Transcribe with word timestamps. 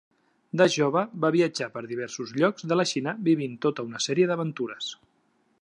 De 0.61 0.65
jove 0.75 1.03
va 1.25 1.31
viatjar 1.35 1.67
per 1.75 1.83
diversos 1.91 2.33
llocs 2.39 2.67
de 2.73 2.81
la 2.81 2.89
Xina 2.95 3.17
vivint 3.31 3.57
tota 3.67 3.89
una 3.93 4.05
sèrie 4.11 4.31
d'aventures. 4.33 4.93